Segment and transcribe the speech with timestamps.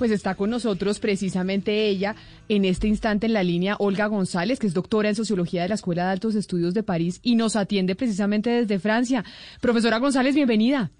[0.00, 2.16] Pues está con nosotros precisamente ella
[2.48, 5.74] en este instante en la línea, Olga González, que es doctora en sociología de la
[5.74, 9.24] Escuela de Altos Estudios de París y nos atiende precisamente desde Francia.
[9.60, 10.90] Profesora González, bienvenida.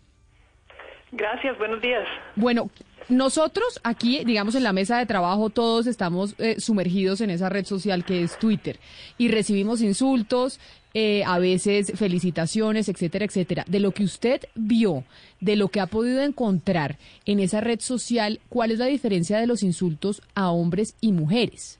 [1.12, 2.06] Gracias, buenos días.
[2.36, 2.68] Bueno,
[3.08, 7.64] nosotros aquí, digamos, en la mesa de trabajo, todos estamos eh, sumergidos en esa red
[7.64, 8.78] social que es Twitter
[9.16, 10.60] y recibimos insultos,
[10.94, 13.64] eh, a veces felicitaciones, etcétera, etcétera.
[13.66, 15.04] De lo que usted vio,
[15.40, 16.96] de lo que ha podido encontrar
[17.26, 21.78] en esa red social, ¿cuál es la diferencia de los insultos a hombres y mujeres?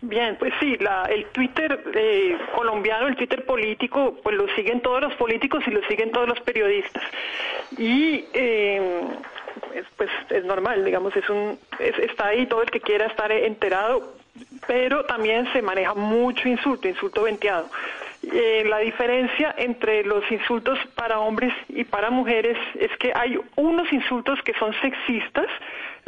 [0.00, 5.02] Bien, pues sí, la, el Twitter eh, colombiano, el Twitter político, pues lo siguen todos
[5.02, 7.02] los políticos y lo siguen todos los periodistas.
[7.76, 9.02] Y eh,
[9.96, 14.14] pues, es normal, digamos, es un, está ahí todo el que quiera estar enterado,
[14.66, 17.68] pero también se maneja mucho insulto, insulto venteado.
[18.22, 23.92] Eh, la diferencia entre los insultos para hombres y para mujeres es que hay unos
[23.92, 25.46] insultos que son sexistas,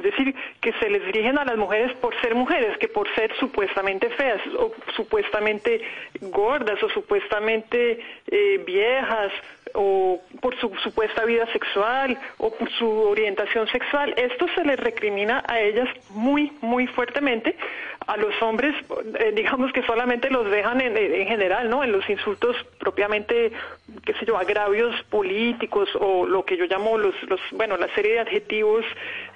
[0.00, 3.34] es decir, que se les dirigen a las mujeres por ser mujeres, que por ser
[3.38, 5.80] supuestamente feas o supuestamente
[6.20, 9.32] gordas o supuestamente eh, viejas
[9.74, 14.14] o por su supuesta vida sexual o por su orientación sexual.
[14.16, 17.56] Esto se les recrimina a ellas muy, muy fuertemente.
[18.06, 18.74] A los hombres,
[19.18, 21.84] eh, digamos que solamente los dejan en, en, general, ¿no?
[21.84, 23.52] En los insultos propiamente,
[24.04, 28.14] qué sé yo, agravios políticos o lo que yo llamo los, los bueno, la serie
[28.14, 28.84] de adjetivos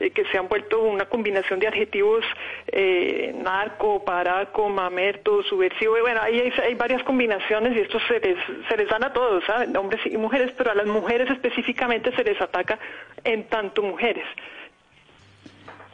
[0.01, 2.25] eh, que se han vuelto una combinación de adjetivos
[2.69, 5.97] eh, narco, paraco, mamerto, subversivo.
[6.01, 8.37] bueno, ahí hay, hay, varias combinaciones y esto se les,
[8.69, 9.77] se les dan a todos, ¿saben?
[9.77, 12.79] Hombres y mujeres, pero a las mujeres específicamente se les ataca
[13.25, 14.25] en tanto mujeres.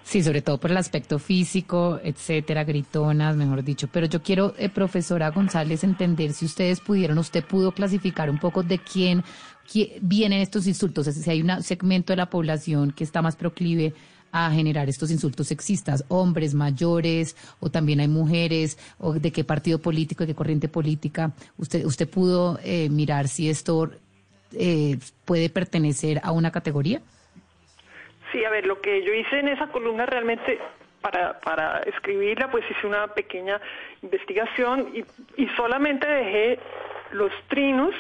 [0.03, 3.89] Sí, sobre todo por el aspecto físico, etcétera, gritonas, mejor dicho.
[3.91, 8.63] Pero yo quiero, eh, profesora González, entender si ustedes pudieron, usted pudo clasificar un poco
[8.63, 9.23] de quién,
[10.01, 13.95] vienen estos insultos, es si hay un segmento de la población que está más proclive
[14.33, 19.79] a generar estos insultos sexistas, hombres mayores o también hay mujeres o de qué partido
[19.79, 21.33] político, de qué corriente política.
[21.59, 23.91] Usted, usted pudo eh, mirar si esto
[24.53, 27.01] eh, puede pertenecer a una categoría.
[28.33, 30.59] Sí, a ver, lo que yo hice en esa columna realmente
[31.01, 33.61] para, para escribirla, pues hice una pequeña
[34.03, 36.59] investigación y, y solamente dejé
[37.13, 37.95] los trinos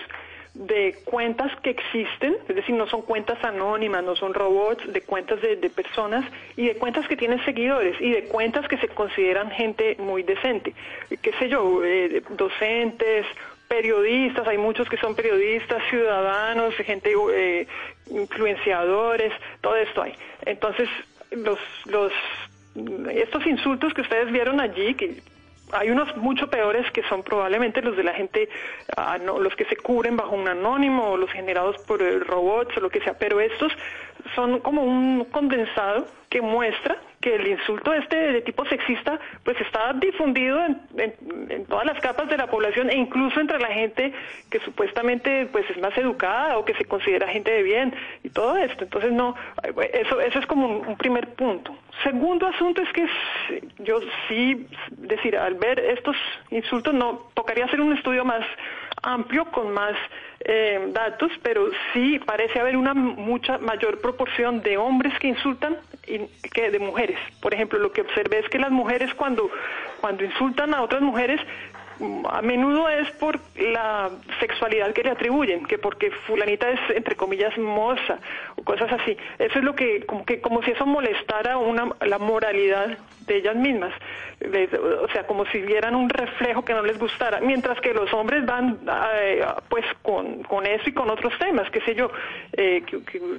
[0.54, 5.40] de cuentas que existen, es decir, no son cuentas anónimas, no son robots, de cuentas
[5.40, 6.24] de, de, personas
[6.56, 10.74] y de cuentas que tienen seguidores y de cuentas que se consideran gente muy decente,
[11.22, 13.26] qué sé yo, eh, docentes,
[13.68, 17.68] periodistas, hay muchos que son periodistas, ciudadanos, gente, eh,
[18.10, 20.14] influenciadores, todo esto hay.
[20.44, 20.88] Entonces,
[21.30, 22.12] los, los,
[23.12, 25.22] estos insultos que ustedes vieron allí, que
[25.72, 28.48] hay unos mucho peores que son probablemente los de la gente,
[28.96, 32.80] uh, no, los que se cubren bajo un anónimo o los generados por robots o
[32.80, 33.72] lo que sea, pero estos
[34.34, 39.92] son como un condensado que muestra que el insulto este de tipo sexista pues está
[39.92, 44.12] difundido en, en, todas las capas de la población e incluso entre la gente
[44.48, 48.56] que supuestamente pues es más educada o que se considera gente de bien y todo
[48.56, 48.84] esto.
[48.84, 49.34] Entonces no
[49.92, 51.76] eso eso es como un primer punto.
[52.02, 53.06] Segundo asunto es que
[53.80, 56.16] yo sí decir al ver estos
[56.50, 58.46] insultos no tocaría hacer un estudio más
[59.02, 59.94] amplio con más
[60.40, 65.76] eh, datos, pero sí parece haber una mucha mayor proporción de hombres que insultan
[66.52, 67.18] que de mujeres.
[67.40, 69.50] Por ejemplo, lo que observé es que las mujeres cuando,
[70.00, 71.40] cuando insultan a otras mujeres
[72.28, 77.56] a menudo es por la sexualidad que le atribuyen, que porque fulanita es entre comillas
[77.58, 78.18] moza
[78.56, 79.16] o cosas así.
[79.38, 83.56] Eso es lo que como que como si eso molestara una la moralidad de ellas
[83.56, 83.92] mismas.
[84.42, 88.44] o sea, como si vieran un reflejo que no les gustara, mientras que los hombres
[88.46, 88.78] van
[89.20, 92.10] eh, pues con, con eso y con otros temas, qué sé yo,
[92.52, 92.82] eh,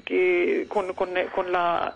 [0.06, 1.94] que, con, con la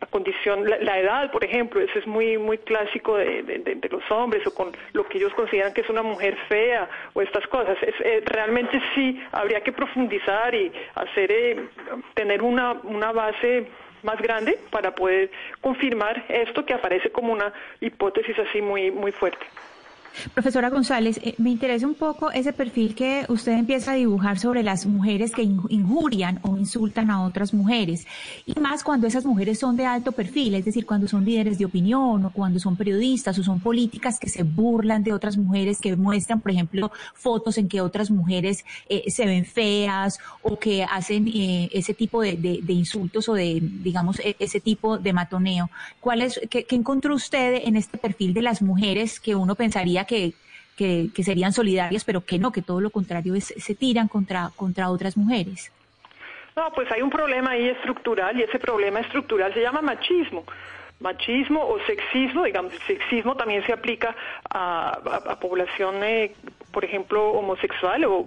[0.00, 4.02] la condición, la, la, edad, por ejemplo, eso es muy muy clásico de, de, los
[4.10, 7.76] hombres o con lo que ellos consideran que es una mujer fea o estas cosas.
[7.82, 11.68] Es, eh, realmente sí habría que profundizar y hacer eh,
[12.14, 13.68] tener una, una base
[14.02, 19.46] más grande para poder confirmar esto que aparece como una hipótesis así muy muy fuerte.
[20.32, 24.62] Profesora González, eh, me interesa un poco ese perfil que usted empieza a dibujar sobre
[24.62, 28.06] las mujeres que injurian o insultan a otras mujeres,
[28.46, 31.64] y más cuando esas mujeres son de alto perfil, es decir, cuando son líderes de
[31.64, 35.96] opinión o cuando son periodistas o son políticas que se burlan de otras mujeres, que
[35.96, 41.28] muestran, por ejemplo, fotos en que otras mujeres eh, se ven feas o que hacen
[41.28, 45.70] eh, ese tipo de, insultos o de, digamos, e, ese tipo de matoneo.
[46.00, 50.03] ¿Cuál es, qué, qué encontró usted en este perfil de las mujeres que uno pensaría
[50.04, 50.32] que,
[50.76, 54.90] que, serían solidarias, pero que no, que todo lo contrario es, se tiran contra, contra
[54.90, 55.70] otras mujeres.
[56.56, 60.44] No, pues hay un problema ahí estructural y ese problema estructural se llama machismo
[61.00, 64.14] machismo o sexismo, digamos, sexismo también se aplica
[64.48, 66.34] a, población, eh,
[66.74, 68.26] por ejemplo, homosexual, o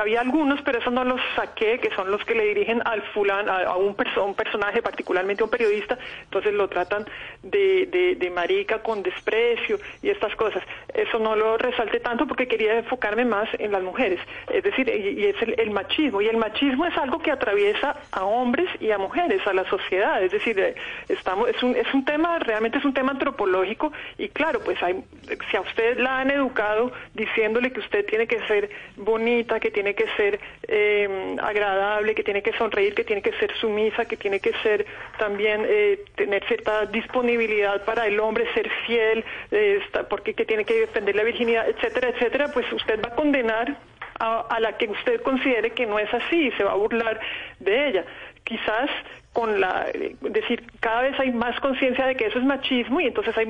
[0.00, 3.50] había algunos, pero eso no los saqué, que son los que le dirigen al fulano,
[3.50, 7.06] a, un, un, personaje, particularmente un periodista, entonces lo tratan
[7.42, 10.62] de, de, marica con desprecio y estas cosas.
[10.92, 14.20] Eso no lo resalte tanto porque quería enfocarme más en las mujeres,
[14.52, 18.24] es decir, y, es el, el, machismo, y el machismo es algo que atraviesa a
[18.24, 20.74] hombres y a mujeres, a la sociedad, es decir, eh,
[21.08, 25.02] estamos, es un, es un tema, realmente es un tema antropológico y claro, pues hay,
[25.50, 29.94] si a usted la han educado diciéndole que usted tiene que ser bonita, que tiene
[29.94, 34.40] que ser eh, agradable, que tiene que sonreír, que tiene que ser sumisa, que tiene
[34.40, 34.86] que ser
[35.18, 39.80] también eh, tener cierta disponibilidad para el hombre, ser fiel, eh,
[40.10, 43.76] porque que tiene que defender la virginidad, etcétera, etcétera, pues usted va a condenar
[44.20, 47.20] a, a la que usted considere que no es así y se va a burlar
[47.60, 48.04] de ella.
[48.44, 48.90] Quizás
[49.32, 49.86] con la
[50.20, 53.46] decir cada vez hay más conciencia de que eso es machismo y entonces hay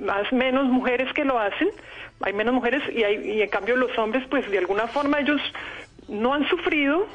[0.00, 1.68] más menos mujeres que lo hacen
[2.22, 5.40] hay menos mujeres y hay y en cambio los hombres pues de alguna forma ellos
[6.08, 7.06] no han sufrido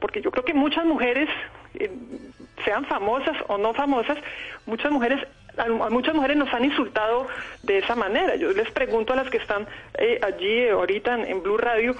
[0.00, 1.28] porque yo creo que muchas mujeres
[1.74, 1.90] eh,
[2.64, 4.18] sean famosas o no famosas
[4.66, 5.26] muchas mujeres
[5.56, 7.28] a muchas mujeres nos han insultado
[7.62, 8.36] de esa manera.
[8.36, 9.66] Yo les pregunto a las que están
[9.98, 11.94] eh, allí ahorita en, Blue Radio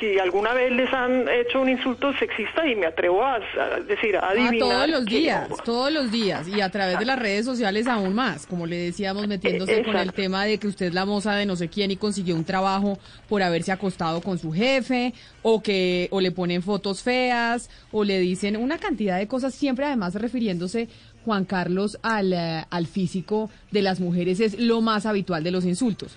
[0.00, 3.40] si alguna vez les han hecho un insulto sexista y me atrevo a,
[3.86, 4.58] decir, a adivinar.
[4.58, 8.46] todos los días, todos los días y a través de las redes sociales aún más,
[8.46, 11.56] como le decíamos, metiéndose con el tema de que usted es la moza de no
[11.56, 16.20] sé quién y consiguió un trabajo por haberse acostado con su jefe o que o
[16.20, 20.88] le ponen fotos feas o le dicen una cantidad de cosas siempre además refiriéndose
[21.24, 25.64] Juan Carlos al, eh, al físico de las mujeres es lo más habitual de los
[25.64, 26.16] insultos.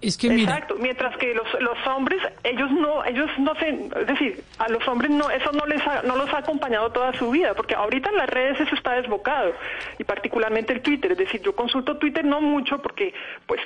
[0.00, 4.42] Es que, Exacto, mientras que los, los hombres, ellos no, ellos no se, es decir,
[4.58, 7.54] a los hombres no, eso no les ha, no los ha acompañado toda su vida,
[7.54, 9.52] porque ahorita en las redes eso está desbocado,
[10.00, 13.14] y particularmente el Twitter, es decir, yo consulto Twitter no mucho porque,
[13.46, 13.60] pues,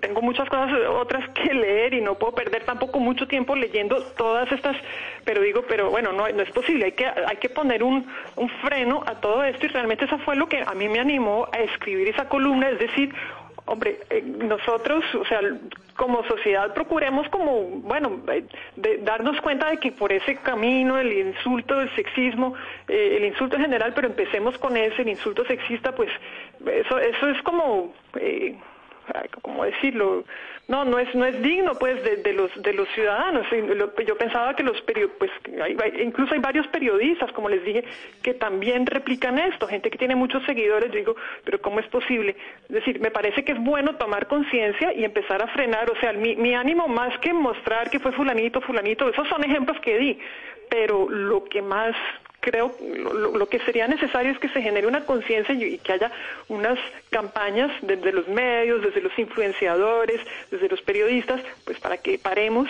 [0.00, 4.50] tengo muchas cosas otras que leer y no puedo perder tampoco mucho tiempo leyendo todas
[4.50, 4.76] estas,
[5.24, 8.48] pero digo, pero bueno, no, no es posible, hay que, hay que poner un, un
[8.62, 11.58] freno a todo esto y realmente eso fue lo que a mí me animó a
[11.58, 13.14] escribir esa columna, es decir,
[13.68, 15.40] Hombre, eh, nosotros, o sea,
[15.94, 18.44] como sociedad procuremos como, bueno, eh,
[19.02, 22.54] darnos cuenta de que por ese camino, el insulto, el sexismo,
[22.88, 26.08] eh, el insulto en general, pero empecemos con ese, el insulto sexista, pues
[26.66, 27.92] eso, eso es como,
[29.42, 30.24] ¿cómo decirlo?
[30.68, 33.46] no no es no es digno pues de, los de los ciudadanos.
[34.06, 34.76] Yo pensaba que los
[35.18, 35.30] pues
[36.00, 37.84] incluso hay varios periodistas como les dije
[38.22, 40.92] que también replican esto gente que tiene muchos seguidores.
[40.92, 42.36] Digo pero cómo es posible
[42.68, 45.90] es decir me parece que es bueno tomar conciencia y empezar a frenar.
[45.90, 49.80] O sea mi, mi ánimo más que mostrar que fue fulanito fulanito esos son ejemplos
[49.80, 50.18] que di.
[50.68, 51.96] Pero lo que más
[52.40, 56.10] creo lo, lo, que sería necesario es que se genere una conciencia y, que haya
[56.48, 56.78] unas
[57.10, 60.20] campañas desde los medios, desde los influenciadores,
[60.50, 62.68] desde los periodistas, pues para que paremos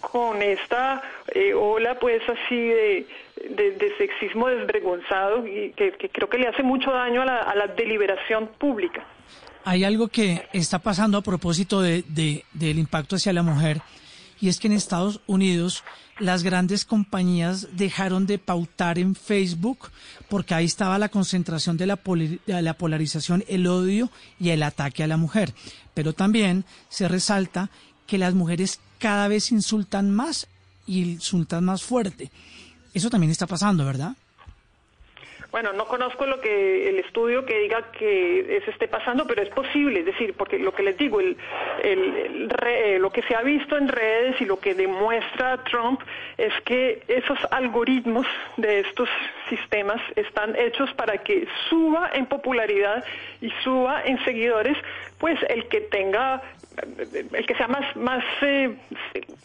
[0.00, 1.02] con esta
[1.34, 3.06] eh, ola pues así de,
[3.50, 7.66] de, sexismo desvergonzado y que, creo que le hace mucho daño a la, a la
[7.66, 9.04] deliberación pública.
[9.64, 13.78] Hay algo que está pasando a propósito de, del impacto hacia la mujer
[14.40, 15.84] y es que en Estados Unidos
[16.18, 19.90] las grandes compañías dejaron de pautar en Facebook
[20.28, 21.98] porque ahí estaba la concentración de la,
[22.46, 25.54] la polarización, el odio y el ataque a la mujer.
[25.94, 27.70] Pero también se resalta
[28.06, 30.48] que las mujeres cada vez insultan más
[30.86, 32.30] y insultan más fuerte.
[32.94, 34.16] Eso también está pasando, ¿verdad?
[35.50, 39.48] Bueno, no conozco lo que el estudio que diga que eso esté pasando, pero es
[39.48, 41.38] posible, es decir, porque lo que les digo, el,
[41.82, 42.48] el,
[43.00, 46.02] lo que se ha visto en redes y lo que demuestra Trump
[46.36, 48.26] es que esos algoritmos
[48.58, 49.08] de estos
[49.48, 53.04] sistemas están hechos para que suba en popularidad
[53.40, 54.76] y suba en seguidores,
[55.18, 56.42] pues el que tenga
[57.32, 58.76] el que sea más, más eh,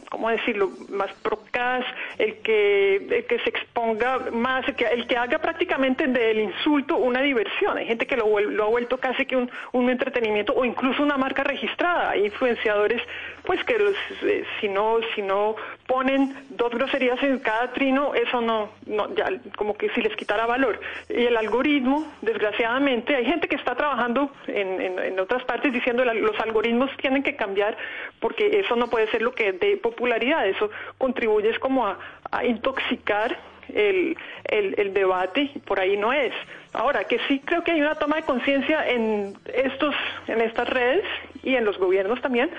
[0.09, 1.83] ¿cómo decirlo?, más procaz,
[2.17, 6.97] el que, el que se exponga más, el que, el que haga prácticamente del insulto
[6.97, 7.77] una diversión.
[7.77, 11.17] Hay gente que lo, lo ha vuelto casi que un, un, entretenimiento o incluso una
[11.17, 12.11] marca registrada.
[12.11, 13.01] Hay influenciadores,
[13.43, 15.55] pues que los, eh, si no, si no
[15.93, 20.47] ponen dos groserías en cada trino, eso no, no, ya como que si les quitara
[20.47, 20.79] valor.
[21.07, 26.39] Y el algoritmo, desgraciadamente, hay gente que está trabajando en, en, otras partes diciendo los
[26.39, 27.77] algoritmos tienen que cambiar
[28.19, 31.99] porque eso no puede ser lo que de popularidad, eso contribuye como a,
[32.43, 33.37] intoxicar
[33.71, 36.33] el, el, debate, por ahí no es.
[36.73, 39.93] Ahora, que sí creo que hay una toma de conciencia en, estos,
[40.27, 41.05] en estas redes
[41.43, 42.49] y en los gobiernos también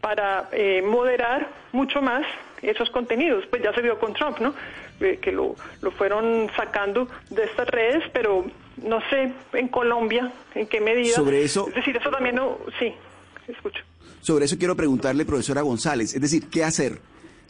[0.00, 2.24] para eh, moderar mucho más
[2.62, 3.44] esos contenidos.
[3.50, 4.54] Pues ya se vio con Trump, ¿no?
[5.00, 8.44] Eh, que lo, lo fueron sacando de estas redes, pero
[8.82, 11.14] no sé en Colombia en qué medida.
[11.14, 11.68] Sobre eso.
[11.68, 12.58] Es decir, eso también no.
[12.78, 12.92] Sí,
[13.46, 13.82] escucho.
[14.20, 16.98] Sobre eso quiero preguntarle, profesora González, es decir, ¿qué hacer?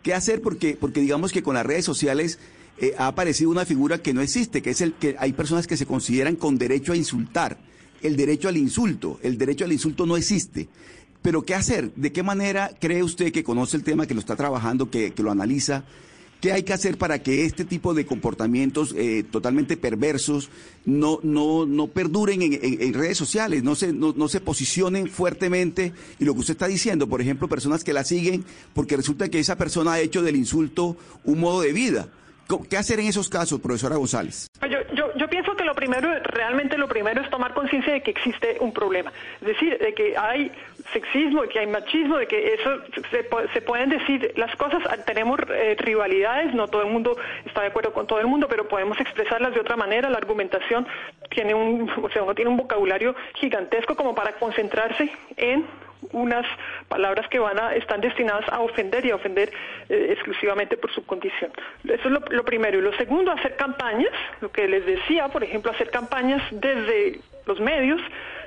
[0.02, 0.42] ¿Qué hacer?
[0.42, 2.38] Porque, porque digamos que con las redes sociales
[2.80, 5.76] eh, ha aparecido una figura que no existe, que es el que hay personas que
[5.76, 7.56] se consideran con derecho a insultar.
[8.00, 10.68] El derecho al insulto, el derecho al insulto no existe.
[11.22, 11.92] Pero ¿qué hacer?
[11.94, 15.22] ¿De qué manera cree usted que conoce el tema, que lo está trabajando, que, que
[15.22, 15.84] lo analiza?
[16.40, 20.50] ¿Qué hay que hacer para que este tipo de comportamientos eh, totalmente perversos
[20.84, 25.92] no, no, no perduren en, en, redes sociales, no se, no, no, se posicionen fuertemente?
[26.20, 29.40] Y lo que usted está diciendo, por ejemplo, personas que la siguen porque resulta que
[29.40, 32.08] esa persona ha hecho del insulto un modo de vida.
[32.70, 34.50] ¿Qué hacer en esos casos, profesora González?
[34.70, 38.56] Yo, yo, pienso que lo primero, realmente lo primero es tomar conciencia de que existe
[38.60, 39.12] un problema.
[39.42, 40.50] Es decir, de que hay
[40.92, 42.70] sexismo, de que hay machismo, de que eso
[43.10, 44.82] se, se pueden decir las cosas.
[45.04, 48.66] Tenemos eh, rivalidades, no todo el mundo está de acuerdo con todo el mundo, pero
[48.66, 50.08] podemos expresarlas de otra manera.
[50.08, 50.86] La argumentación
[51.28, 55.66] tiene un, o sea, uno tiene un vocabulario gigantesco como para concentrarse en
[56.12, 56.46] unas
[56.88, 59.50] palabras que van a, están destinadas a ofender y a ofender
[59.88, 61.50] eh, exclusivamente por su condición.
[61.84, 62.78] Eso es lo, primero.
[62.78, 67.60] Y lo segundo, hacer campañas, lo que les decía, por ejemplo, hacer campañas desde los
[67.60, 68.00] medios,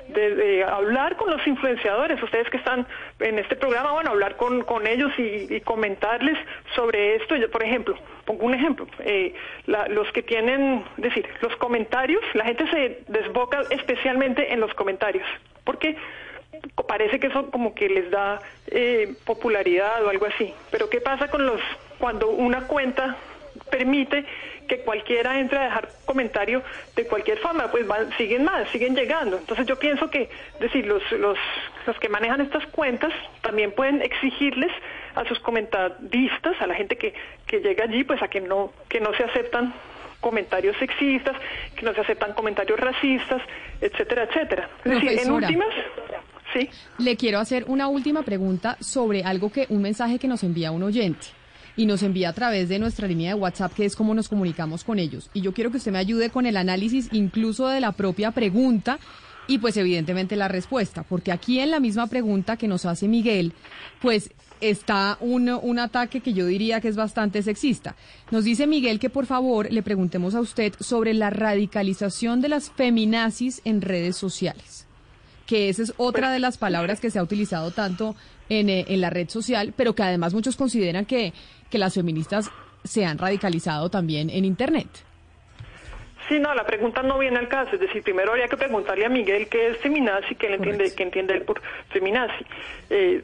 [0.08, 2.86] de, hablar con los influenciadores, ustedes que están
[3.20, 6.36] en este programa, bueno, hablar con, con ellos y, comentarles
[6.74, 7.34] sobre esto.
[7.50, 9.34] Por ejemplo, pongo un ejemplo, eh,
[9.66, 15.26] la, los que tienen, decir, los comentarios, la gente se desboca especialmente en los comentarios.
[15.64, 15.96] ¿Por qué?
[16.86, 20.52] Parece que eso como que les da eh, popularidad o algo así.
[20.70, 21.60] Pero ¿qué pasa con los
[21.98, 23.16] cuando una cuenta
[23.70, 24.24] permite
[24.68, 26.62] que cualquiera entre a dejar comentario
[26.96, 29.36] de cualquier forma, pues van, siguen más, siguen llegando.
[29.36, 30.22] Entonces yo pienso que,
[30.54, 31.38] es decir, los, los,
[31.86, 34.72] los que manejan estas cuentas también pueden exigirles
[35.14, 37.12] a sus comentaristas, a la gente que,
[37.46, 39.74] que llega allí, pues a que no, que no se aceptan
[40.20, 41.36] comentarios sexistas,
[41.76, 43.42] que no se aceptan comentarios racistas,
[43.80, 44.68] etcétera, etcétera.
[44.84, 45.68] Es decir, en últimas,
[46.52, 46.68] sí.
[46.98, 50.82] Le quiero hacer una última pregunta sobre algo que, un mensaje que nos envía un
[50.82, 51.26] oyente
[51.76, 54.84] y nos envía a través de nuestra línea de WhatsApp, que es como nos comunicamos
[54.84, 55.30] con ellos.
[55.32, 58.98] Y yo quiero que usted me ayude con el análisis incluso de la propia pregunta
[59.48, 63.52] y pues evidentemente la respuesta, porque aquí en la misma pregunta que nos hace Miguel,
[64.00, 64.30] pues
[64.60, 67.96] está un, un ataque que yo diría que es bastante sexista.
[68.30, 72.70] Nos dice Miguel que por favor le preguntemos a usted sobre la radicalización de las
[72.70, 74.86] feminazis en redes sociales,
[75.52, 78.16] que esa es otra de las palabras que se ha utilizado tanto
[78.48, 81.34] en, en la red social, pero que además muchos consideran que,
[81.70, 82.50] que las feministas
[82.84, 84.88] se han radicalizado también en Internet.
[86.26, 87.74] Sí, no, la pregunta no viene al caso.
[87.74, 91.34] Es decir, primero habría que preguntarle a Miguel qué es feminazi, qué entiende, qué entiende
[91.34, 92.46] él por feminazi.
[92.88, 93.22] Eh,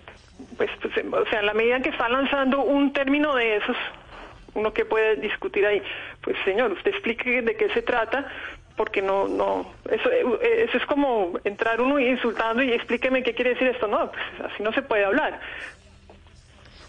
[0.59, 3.77] pues, pues, o sea, en la medida en que está lanzando un término de esos,
[4.53, 5.81] uno que puede discutir ahí,
[6.21, 8.31] pues señor, usted explique de qué se trata,
[8.79, 10.09] porque no, no, eso,
[10.41, 13.89] eso es como entrar uno insultando y explíqueme qué quiere decir esto.
[13.89, 15.41] No, pues así no se puede hablar.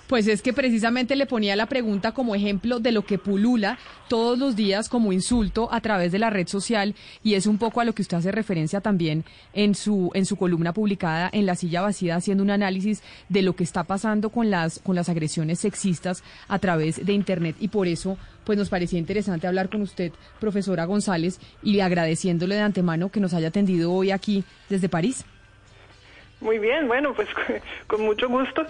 [0.09, 4.39] Pues es que precisamente le ponía la pregunta como ejemplo de lo que pulula todos
[4.39, 7.85] los días como insulto a través de la red social y es un poco a
[7.85, 9.23] lo que usted hace referencia también
[9.53, 13.55] en su en su columna publicada en La silla vacía haciendo un análisis de lo
[13.55, 17.87] que está pasando con las con las agresiones sexistas a través de internet y por
[17.87, 23.19] eso pues nos parecía interesante hablar con usted, profesora González, y agradeciéndole de antemano que
[23.19, 25.23] nos haya atendido hoy aquí desde París.
[26.41, 27.27] Muy bien, bueno, pues
[27.87, 28.65] con mucho gusto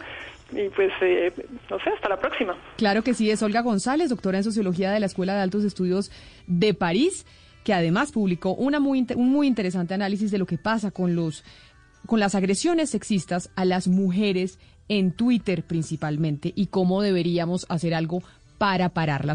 [0.52, 1.32] y pues, eh,
[1.70, 2.58] no sé, hasta la próxima.
[2.78, 6.12] Claro que sí, es Olga González, doctora en Sociología de la Escuela de Altos Estudios
[6.48, 7.26] de París,
[7.64, 11.44] que además publicó una muy, un muy interesante análisis de lo que pasa con, los,
[12.06, 18.24] con las agresiones sexistas a las mujeres en Twitter principalmente y cómo deberíamos hacer algo
[18.58, 19.28] para pararlas.